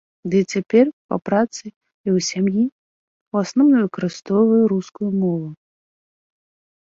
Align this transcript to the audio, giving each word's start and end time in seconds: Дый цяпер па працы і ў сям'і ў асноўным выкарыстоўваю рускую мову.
Дый 0.33 0.43
цяпер 0.51 0.85
па 1.13 1.17
працы 1.27 1.61
і 1.65 2.09
ў 2.15 2.25
сям'і 2.29 2.63
ў 3.31 3.35
асноўным 3.47 3.81
выкарыстоўваю 3.85 4.63
рускую 4.73 5.09
мову. 5.21 5.49